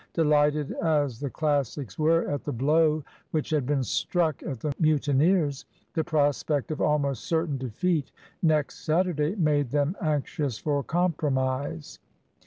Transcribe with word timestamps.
Delighted 0.13 0.71
as 0.81 1.19
the 1.19 1.29
Classics 1.29 1.99
were 1.99 2.27
at 2.27 2.43
the 2.43 2.51
blow 2.51 3.03
which 3.29 3.51
had 3.51 3.67
been 3.67 3.83
struck 3.83 4.41
at 4.41 4.59
the 4.59 4.73
mutineers, 4.79 5.65
the 5.93 6.03
prospect 6.03 6.71
of 6.71 6.81
almost 6.81 7.25
certain 7.25 7.59
defeat 7.59 8.11
next 8.41 8.83
Saturday 8.83 9.35
made 9.35 9.69
them 9.69 9.95
anxious 10.01 10.57
for 10.57 10.81
compromise. 10.81 11.99